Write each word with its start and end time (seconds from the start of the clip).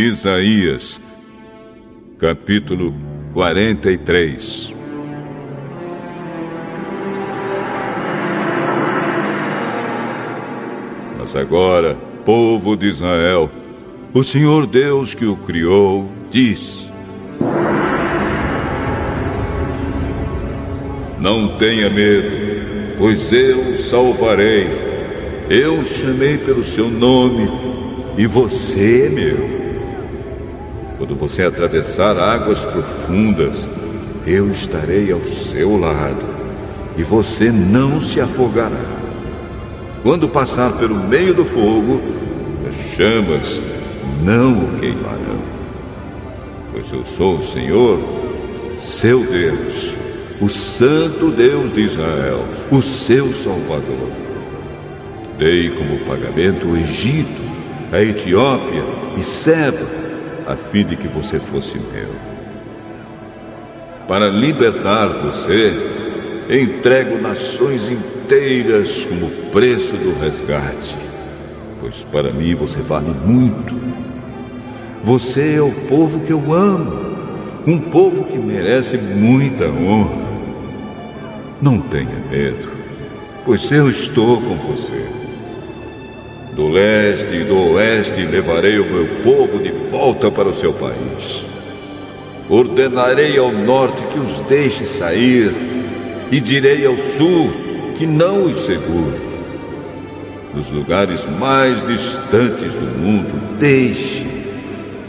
Isaías, 0.00 0.98
capítulo 2.18 2.94
43 3.34 4.72
Mas 11.18 11.36
agora, 11.36 11.98
povo 12.24 12.78
de 12.78 12.86
Israel, 12.86 13.50
o 14.14 14.24
Senhor 14.24 14.66
Deus 14.66 15.12
que 15.12 15.26
o 15.26 15.36
criou, 15.36 16.08
disse: 16.30 16.90
Não 21.18 21.58
tenha 21.58 21.90
medo, 21.90 22.96
pois 22.96 23.30
eu 23.30 23.72
o 23.72 23.78
salvarei. 23.78 24.66
Eu 25.50 25.84
chamei 25.84 26.38
pelo 26.38 26.64
seu 26.64 26.88
nome 26.88 27.50
e 28.16 28.26
você 28.26 29.06
é 29.06 29.10
meu. 29.10 29.69
Quando 31.10 31.28
você 31.28 31.42
atravessar 31.42 32.16
águas 32.16 32.64
profundas, 32.64 33.68
eu 34.24 34.48
estarei 34.48 35.10
ao 35.10 35.20
seu 35.24 35.76
lado 35.76 36.24
e 36.96 37.02
você 37.02 37.50
não 37.50 38.00
se 38.00 38.20
afogará. 38.20 38.84
Quando 40.04 40.28
passar 40.28 40.70
pelo 40.78 40.94
meio 40.94 41.34
do 41.34 41.44
fogo, 41.44 42.00
as 42.68 42.94
chamas 42.94 43.60
não 44.22 44.52
o 44.52 44.78
queimarão. 44.78 45.42
Pois 46.70 46.92
eu 46.92 47.04
sou 47.04 47.38
o 47.38 47.42
Senhor, 47.42 47.98
seu 48.76 49.24
Deus, 49.24 49.92
o 50.40 50.48
Santo 50.48 51.32
Deus 51.32 51.72
de 51.72 51.80
Israel, 51.80 52.44
o 52.70 52.80
seu 52.80 53.32
Salvador. 53.32 54.12
Dei 55.36 55.70
como 55.70 56.06
pagamento 56.06 56.68
o 56.68 56.76
Egito, 56.76 57.42
a 57.90 58.00
Etiópia 58.00 58.84
e 59.16 59.24
Seba 59.24 59.98
a 60.50 60.56
fim 60.56 60.84
de 60.84 60.96
que 60.96 61.06
você 61.06 61.38
fosse 61.38 61.78
meu. 61.78 62.08
Para 64.08 64.28
libertar 64.28 65.06
você, 65.06 65.72
entrego 66.50 67.20
nações 67.20 67.88
inteiras 67.88 69.04
como 69.04 69.30
preço 69.52 69.96
do 69.96 70.18
resgate, 70.18 70.98
pois 71.80 72.02
para 72.04 72.32
mim 72.32 72.54
você 72.54 72.80
vale 72.80 73.14
muito. 73.24 73.74
Você 75.04 75.54
é 75.54 75.62
o 75.62 75.70
povo 75.88 76.20
que 76.20 76.32
eu 76.32 76.52
amo, 76.52 76.92
um 77.66 77.78
povo 77.78 78.24
que 78.24 78.36
merece 78.36 78.98
muita 78.98 79.66
honra. 79.66 80.30
Não 81.62 81.80
tenha 81.80 82.18
medo, 82.30 82.68
pois 83.44 83.70
eu 83.70 83.88
estou 83.88 84.40
com 84.40 84.56
você. 84.56 85.19
Do 86.60 86.68
leste 86.68 87.36
e 87.36 87.42
do 87.42 87.72
oeste 87.72 88.20
levarei 88.26 88.78
o 88.78 88.84
meu 88.84 89.06
povo 89.24 89.58
de 89.60 89.70
volta 89.70 90.30
para 90.30 90.46
o 90.46 90.52
seu 90.52 90.74
país. 90.74 91.46
Ordenarei 92.50 93.38
ao 93.38 93.50
norte 93.50 94.02
que 94.08 94.18
os 94.18 94.42
deixe 94.42 94.84
sair, 94.84 95.54
e 96.30 96.38
direi 96.38 96.84
ao 96.84 96.98
sul 97.16 97.50
que 97.96 98.06
não 98.06 98.44
os 98.44 98.58
segure. 98.66 99.22
Nos 100.54 100.70
lugares 100.70 101.26
mais 101.26 101.82
distantes 101.86 102.74
do 102.74 102.98
mundo, 102.98 103.40
deixe 103.58 104.26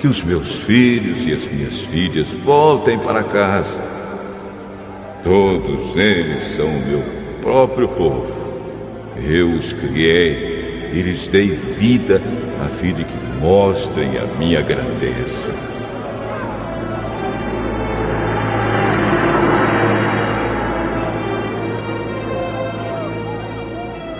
que 0.00 0.06
os 0.06 0.22
meus 0.22 0.60
filhos 0.60 1.26
e 1.26 1.34
as 1.34 1.46
minhas 1.46 1.78
filhas 1.80 2.30
voltem 2.42 2.98
para 2.98 3.22
casa. 3.22 3.82
Todos 5.22 5.94
eles 5.94 6.40
são 6.56 6.68
o 6.68 6.86
meu 6.86 7.04
próprio 7.42 7.88
povo. 7.88 8.32
Eu 9.22 9.50
os 9.50 9.74
criei 9.74 10.43
e 10.94 11.02
lhes 11.02 11.26
dei 11.26 11.50
vida 11.50 12.22
a 12.64 12.68
fim 12.68 12.94
de 12.94 13.02
que 13.02 13.16
mostrem 13.40 14.16
a 14.16 14.26
minha 14.38 14.62
grandeza. 14.62 15.50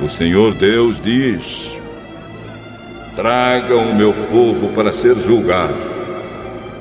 O 0.00 0.08
Senhor 0.08 0.54
Deus 0.54 0.98
diz: 0.98 1.70
Tragam 3.14 3.90
o 3.90 3.94
meu 3.94 4.14
povo 4.30 4.68
para 4.68 4.92
ser 4.92 5.14
julgado. 5.16 5.76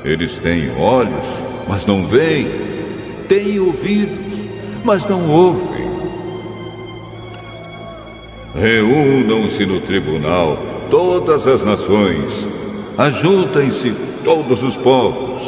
Eles 0.05 0.39
têm 0.39 0.71
olhos, 0.79 1.25
mas 1.67 1.85
não 1.85 2.07
veem, 2.07 2.47
têm 3.27 3.59
ouvidos, 3.59 4.39
mas 4.85 5.05
não 5.05 5.29
ouvem 5.29 5.70
Reúnam-se 8.53 9.65
no 9.65 9.79
tribunal 9.79 10.61
todas 10.89 11.47
as 11.47 11.63
nações, 11.63 12.49
ajuntem-se 12.97 13.93
todos 14.25 14.61
os 14.61 14.75
povos. 14.75 15.41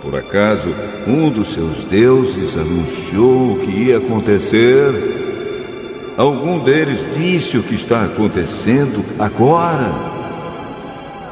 Por 0.00 0.14
acaso 0.14 0.72
um 1.08 1.28
dos 1.28 1.48
seus 1.48 1.84
deuses 1.84 2.56
anunciou 2.56 3.52
o 3.52 3.58
que 3.58 3.70
ia 3.70 3.98
acontecer? 3.98 6.14
Algum 6.16 6.60
deles 6.60 7.04
disse 7.12 7.58
o 7.58 7.64
que 7.64 7.74
está 7.74 8.04
acontecendo 8.04 9.04
agora? 9.18 9.92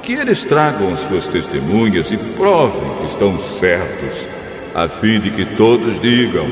Que 0.02 0.14
eles 0.14 0.44
tragam 0.44 0.92
as 0.92 1.00
suas 1.00 1.28
testemunhas 1.28 2.10
e 2.10 2.16
provem 2.16 2.96
que 2.98 3.06
estão 3.06 3.38
certos, 3.38 4.26
a 4.74 4.88
fim 4.88 5.20
de 5.20 5.30
que 5.30 5.44
todos 5.56 6.00
digam: 6.00 6.46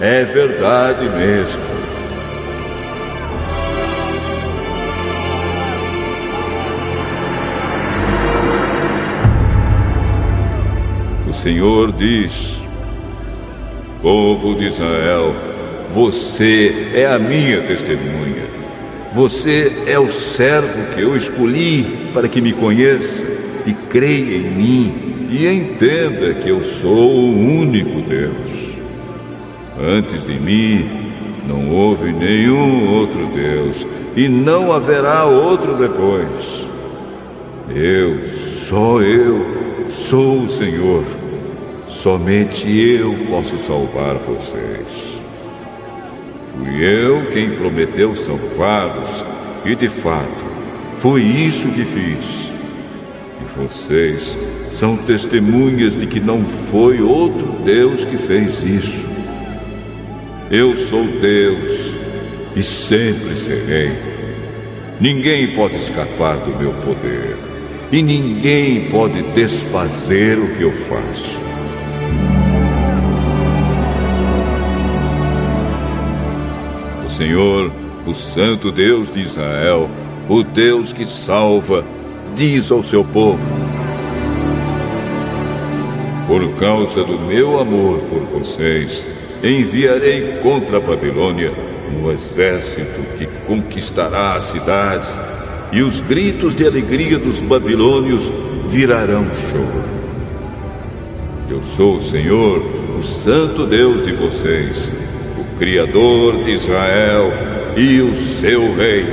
é 0.00 0.22
verdade 0.24 1.08
mesmo. 1.08 1.99
Senhor 11.40 11.90
diz: 11.92 12.54
Povo 14.02 14.54
de 14.56 14.66
Israel, 14.66 15.34
você 15.90 16.90
é 16.92 17.06
a 17.06 17.18
minha 17.18 17.62
testemunha. 17.62 18.50
Você 19.14 19.72
é 19.86 19.98
o 19.98 20.10
servo 20.10 20.94
que 20.94 21.00
eu 21.00 21.16
escolhi 21.16 22.10
para 22.12 22.28
que 22.28 22.42
me 22.42 22.52
conheça 22.52 23.24
e 23.64 23.72
creia 23.72 24.36
em 24.36 24.50
mim 24.50 25.28
e 25.30 25.46
entenda 25.46 26.34
que 26.34 26.50
eu 26.50 26.60
sou 26.60 27.10
o 27.10 27.30
único 27.32 28.02
Deus. 28.02 28.76
Antes 29.82 30.26
de 30.26 30.38
mim 30.38 30.90
não 31.48 31.70
houve 31.70 32.12
nenhum 32.12 32.86
outro 32.86 33.26
Deus 33.28 33.86
e 34.14 34.28
não 34.28 34.70
haverá 34.70 35.24
outro 35.24 35.74
depois. 35.74 36.66
Eu, 37.74 38.24
só 38.68 39.00
eu, 39.00 39.46
sou 39.88 40.42
o 40.42 40.48
Senhor 40.50 41.19
Somente 41.90 42.70
eu 42.70 43.14
posso 43.28 43.58
salvar 43.58 44.14
vocês. 44.14 45.20
Fui 46.46 46.82
eu 46.82 47.26
quem 47.30 47.50
prometeu 47.50 48.14
salvá-los, 48.14 49.26
e 49.66 49.74
de 49.74 49.88
fato, 49.88 50.44
foi 50.98 51.22
isso 51.22 51.68
que 51.68 51.84
fiz. 51.84 52.52
E 53.40 53.58
vocês 53.58 54.38
são 54.72 54.96
testemunhas 54.96 55.94
de 55.94 56.06
que 56.06 56.20
não 56.20 56.44
foi 56.44 57.02
outro 57.02 57.58
Deus 57.64 58.04
que 58.04 58.16
fez 58.16 58.64
isso. 58.64 59.06
Eu 60.50 60.76
sou 60.76 61.04
Deus 61.04 61.98
e 62.56 62.62
sempre 62.62 63.34
serei. 63.34 63.92
Ninguém 65.00 65.54
pode 65.54 65.76
escapar 65.76 66.36
do 66.36 66.56
meu 66.56 66.72
poder, 66.72 67.36
e 67.92 68.00
ninguém 68.00 68.88
pode 68.90 69.22
desfazer 69.34 70.38
o 70.38 70.54
que 70.54 70.62
eu 70.62 70.72
faço. 70.72 71.49
Senhor, 77.20 77.70
o 78.06 78.14
Santo 78.14 78.72
Deus 78.72 79.12
de 79.12 79.20
Israel, 79.20 79.90
o 80.26 80.42
Deus 80.42 80.90
que 80.90 81.04
salva, 81.04 81.84
diz 82.34 82.70
ao 82.70 82.82
seu 82.82 83.04
povo: 83.04 83.38
Por 86.26 86.48
causa 86.58 87.04
do 87.04 87.20
meu 87.20 87.60
amor 87.60 87.98
por 88.08 88.20
vocês, 88.20 89.06
enviarei 89.44 90.38
contra 90.42 90.78
a 90.78 90.80
Babilônia 90.80 91.52
um 91.94 92.10
exército 92.10 93.02
que 93.18 93.26
conquistará 93.46 94.36
a 94.36 94.40
cidade, 94.40 95.06
e 95.72 95.82
os 95.82 96.00
gritos 96.00 96.54
de 96.54 96.66
alegria 96.66 97.18
dos 97.18 97.38
babilônios 97.42 98.32
virarão 98.68 99.26
choro. 99.50 99.84
Eu 101.50 101.62
sou 101.76 101.96
o 101.96 102.02
Senhor, 102.02 102.64
o 102.98 103.02
Santo 103.02 103.66
Deus 103.66 104.06
de 104.06 104.12
vocês 104.12 104.90
Criador 105.58 106.44
de 106.44 106.52
Israel 106.52 107.32
e 107.76 108.00
o 108.00 108.14
seu 108.14 108.74
Rei. 108.74 109.06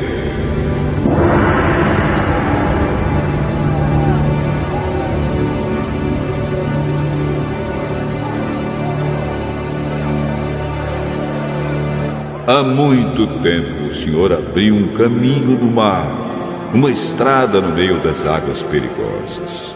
Há 12.48 12.64
muito 12.64 13.28
tempo 13.42 13.88
o 13.88 13.92
Senhor 13.92 14.32
abriu 14.32 14.74
um 14.74 14.94
caminho 14.94 15.58
no 15.58 15.70
mar 15.70 16.28
uma 16.74 16.92
estrada 16.92 17.62
no 17.62 17.74
meio 17.74 18.00
das 18.00 18.26
águas 18.26 18.62
perigosas. 18.64 19.76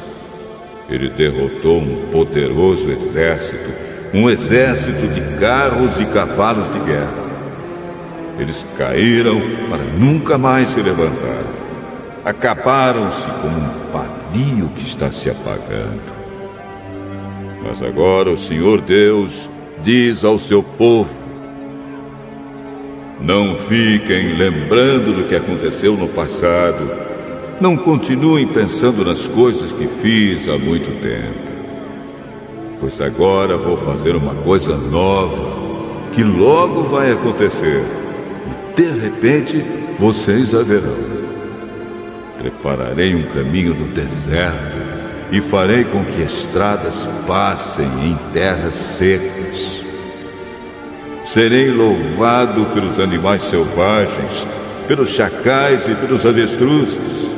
Ele 0.89 1.09
derrotou 1.09 1.80
um 1.80 2.07
poderoso 2.12 2.92
exército, 2.92 3.69
um 4.13 4.29
exército 4.29 5.07
de 5.07 5.21
carros 5.39 5.99
e 5.99 6.05
cavalos 6.05 6.69
de 6.69 6.79
guerra. 6.79 7.31
Eles 8.37 8.65
caíram 8.77 9.39
para 9.69 9.83
nunca 9.83 10.37
mais 10.37 10.69
se 10.69 10.81
levantar. 10.81 11.43
Acabaram-se 12.25 13.29
como 13.41 13.57
um 13.57 13.91
pavio 13.91 14.69
que 14.75 14.81
está 14.81 15.11
se 15.11 15.29
apagando. 15.29 16.01
Mas 17.63 17.81
agora 17.81 18.29
o 18.29 18.37
Senhor 18.37 18.81
Deus 18.81 19.49
diz 19.81 20.23
ao 20.23 20.37
seu 20.39 20.61
povo: 20.61 21.13
Não 23.19 23.55
fiquem 23.55 24.37
lembrando 24.37 25.13
do 25.13 25.27
que 25.27 25.35
aconteceu 25.35 25.95
no 25.95 26.07
passado. 26.09 27.11
Não 27.59 27.77
continuem 27.77 28.47
pensando 28.47 29.05
nas 29.05 29.27
coisas 29.27 29.71
que 29.71 29.87
fiz 29.87 30.49
há 30.49 30.57
muito 30.57 30.99
tempo. 31.01 31.50
Pois 32.81 32.99
agora 32.99 33.57
vou 33.57 33.77
fazer 33.77 34.15
uma 34.15 34.33
coisa 34.33 34.75
nova 34.75 35.61
que 36.13 36.23
logo 36.23 36.81
vai 36.85 37.11
acontecer. 37.11 37.85
E 38.47 38.75
de 38.75 38.99
repente 38.99 39.63
vocês 39.99 40.55
a 40.55 40.63
verão. 40.63 40.97
Prepararei 42.39 43.13
um 43.13 43.27
caminho 43.27 43.75
no 43.75 43.85
deserto 43.89 44.77
e 45.31 45.39
farei 45.39 45.83
com 45.83 46.03
que 46.05 46.23
estradas 46.23 47.07
passem 47.27 47.85
em 47.85 48.17
terras 48.33 48.73
secas. 48.73 49.83
Serei 51.23 51.69
louvado 51.69 52.65
pelos 52.73 52.99
animais 52.99 53.43
selvagens, 53.43 54.47
pelos 54.87 55.09
chacais 55.09 55.87
e 55.87 55.93
pelos 55.93 56.25
avestruzes, 56.25 57.29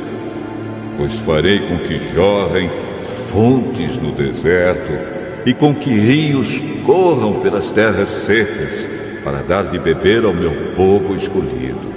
pois 0.96 1.14
farei 1.16 1.68
com 1.68 1.80
que 1.80 1.98
jorrem 2.14 2.70
fontes 3.30 3.98
no 3.98 4.10
deserto 4.12 5.23
e 5.46 5.52
com 5.52 5.74
que 5.74 5.90
rios 5.90 6.60
corram 6.84 7.40
pelas 7.40 7.70
terras 7.72 8.08
secas, 8.08 8.88
para 9.22 9.38
dar 9.38 9.64
de 9.64 9.78
beber 9.78 10.24
ao 10.24 10.34
meu 10.34 10.72
povo 10.74 11.14
escolhido. 11.14 11.94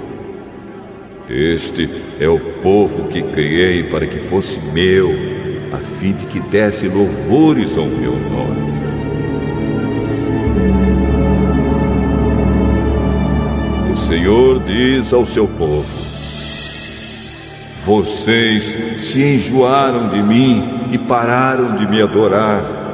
Este 1.28 1.90
é 2.18 2.26
o 2.26 2.40
povo 2.62 3.08
que 3.08 3.20
criei 3.22 3.84
para 3.84 4.06
que 4.06 4.18
fosse 4.18 4.58
meu 4.72 5.10
a 5.70 5.76
fim 5.76 6.12
de 6.12 6.24
que 6.24 6.40
desse 6.40 6.88
louvores 6.88 7.76
ao 7.76 7.84
meu 7.84 8.12
nome. 8.12 8.78
O 13.92 13.96
Senhor 14.08 14.62
diz 14.64 15.12
ao 15.12 15.26
seu 15.26 15.46
povo: 15.46 15.84
Vocês 17.84 19.02
se 19.02 19.22
enjoaram 19.22 20.08
de 20.08 20.22
mim 20.22 20.88
e 20.92 20.96
pararam 20.96 21.76
de 21.76 21.86
me 21.86 22.00
adorar. 22.00 22.87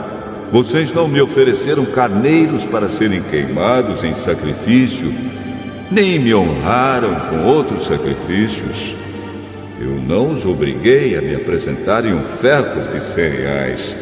Vocês 0.55 0.93
não 0.93 1.09
me 1.09 1.21
ofereceram 1.21 1.85
carneiros 1.85 2.65
para 2.65 2.89
serem 2.89 3.21
queimados 3.25 4.05
em 4.05 4.15
sacrifício, 4.15 5.13
nem 5.91 6.17
me 6.21 6.33
honraram 6.33 7.13
com 7.29 7.43
outros 7.45 7.87
sacrifícios. 7.87 8.95
Eu 9.81 10.01
não 10.01 10.31
os 10.31 10.45
obriguei 10.45 11.19
a 11.19 11.21
me 11.21 11.35
apresentarem 11.35 12.15
ofertas 12.15 12.93
de 12.93 13.03
cereais, 13.03 13.99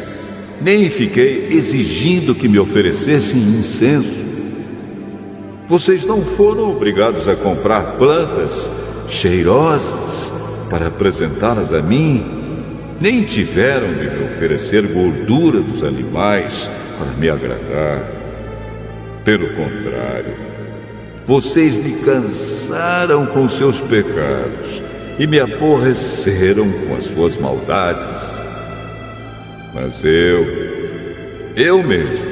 nem 0.61 0.91
fiquei 0.91 1.47
exigindo 1.49 2.35
que 2.35 2.47
me 2.47 2.59
oferecessem 2.59 3.41
incenso. 3.41 4.27
Vocês 5.67 6.05
não 6.05 6.21
foram 6.21 6.69
obrigados 6.69 7.27
a 7.27 7.35
comprar 7.35 7.97
plantas 7.97 8.69
cheirosas 9.07 10.31
para 10.69 10.85
apresentá-las 10.85 11.73
a 11.73 11.81
mim, 11.81 12.42
nem 13.03 13.21
tiveram 13.21 13.93
de 13.95 14.09
me 14.09 14.23
oferecer 14.23 14.87
gordura 14.87 15.59
dos 15.59 15.83
animais 15.83 16.69
para 16.97 17.11
me 17.11 17.29
agradar. 17.29 18.09
Pelo 19.25 19.49
contrário, 19.49 20.33
vocês 21.25 21.75
me 21.75 21.97
cansaram 21.97 23.25
com 23.25 23.45
seus 23.49 23.81
pecados 23.81 24.81
e 25.19 25.27
me 25.27 25.37
aborreceram 25.37 26.71
com 26.71 26.95
as 26.95 27.03
suas 27.03 27.35
maldades. 27.35 28.07
Mas 29.73 30.01
eu, 30.05 30.47
eu 31.57 31.83
mesmo, 31.83 32.31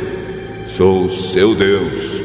sou 0.67 1.03
o 1.03 1.11
seu 1.11 1.53
Deus 1.53 2.21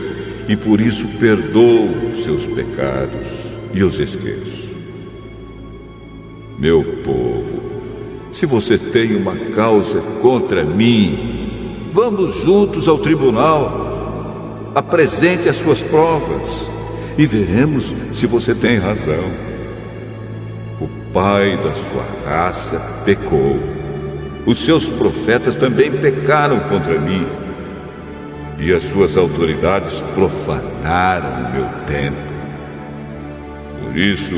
e 0.49 0.55
por 0.55 0.81
isso 0.81 1.09
perdoo 1.19 2.13
os 2.13 2.23
seus 2.23 2.47
pecados 2.47 3.27
e 3.75 3.83
os 3.83 3.99
esqueço. 3.99 4.67
Meu 6.61 6.85
povo, 7.03 7.46
se 8.37 8.47
você 8.47 8.77
tem 8.79 9.17
uma 9.17 9.35
causa 9.55 10.01
contra 10.21 10.63
mim, 10.63 11.89
vamos 11.93 12.35
juntos 12.43 12.89
ao 12.89 12.99
tribunal. 12.99 14.73
Apresente 14.75 15.49
as 15.49 15.57
suas 15.57 15.83
provas 15.83 16.49
e 17.17 17.27
veremos 17.27 17.95
se 18.13 18.27
você 18.27 18.55
tem 18.55 18.77
razão 18.77 19.47
pai 21.17 21.57
da 21.57 21.73
sua 21.73 22.05
raça 22.27 22.79
pecou. 23.07 23.59
Os 24.45 24.59
seus 24.59 24.87
profetas 24.87 25.57
também 25.57 25.91
pecaram 25.91 26.61
contra 26.69 27.01
mim. 27.01 27.27
E 28.59 28.71
as 28.71 28.85
suas 28.85 29.17
autoridades 29.17 30.03
profanaram 30.15 31.49
o 31.49 31.53
meu 31.55 31.69
templo. 31.87 32.37
Por 33.81 33.97
isso, 33.97 34.35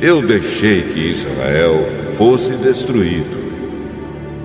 eu 0.00 0.24
deixei 0.24 0.82
que 0.82 1.10
Israel 1.10 1.86
fosse 2.16 2.52
destruído. 2.52 3.36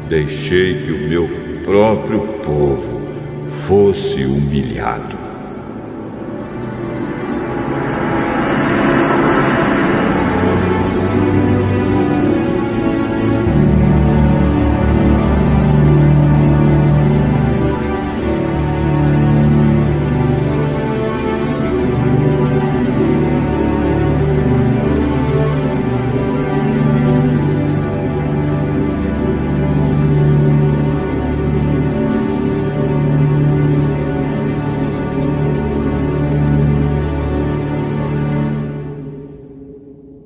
Deixei 0.10 0.80
que 0.80 0.92
o 0.92 1.08
meu 1.08 1.30
próprio 1.64 2.22
povo 2.44 3.02
fosse 3.68 4.24
humilhado. 4.26 5.23